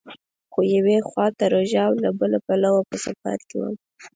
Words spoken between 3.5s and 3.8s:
وم.